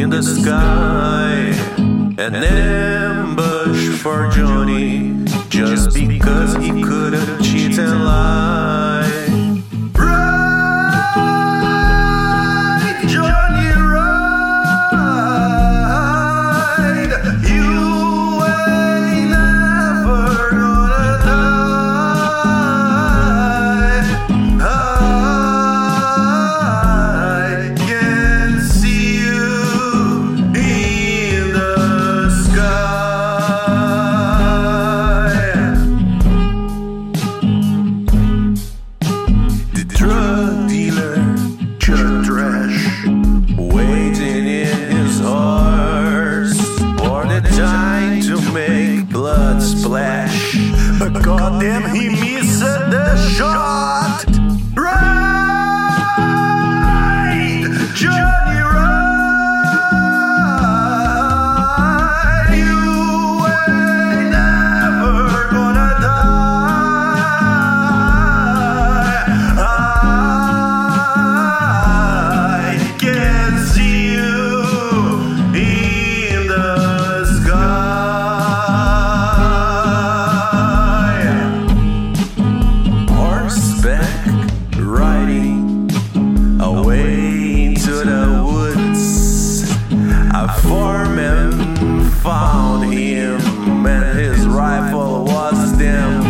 [0.00, 1.52] in the sky,
[2.18, 5.15] an ambush for Johnny.
[49.36, 50.56] Blood splash.
[50.98, 54.05] But goddamn, he missed the shot.
[86.60, 89.70] Away into the woods.
[90.34, 91.52] A foreman
[92.22, 93.40] found him,
[93.86, 96.25] and his rifle was damn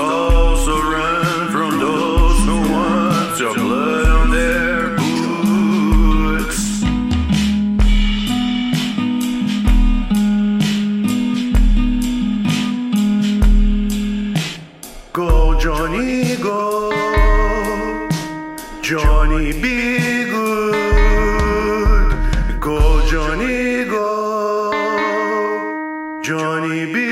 [0.00, 6.60] must also run from those who want your blood on their boots.
[15.12, 16.90] Go, Johnny, go.
[18.82, 20.80] Johnny, be good.
[22.60, 24.72] Go, Johnny, go.
[26.22, 27.09] Johnny, be.